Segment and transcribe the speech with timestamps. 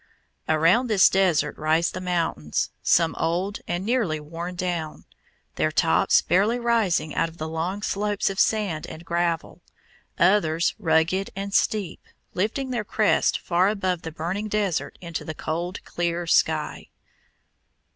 [0.49, 5.05] Around this desert rise the mountains, some old and nearly worn down,
[5.57, 9.61] their tops barely rising out of the long slopes of sand and gravel;
[10.17, 12.01] others rugged and steep,
[12.33, 16.87] lifting their crests far above the burning desert into the cold, clear sky.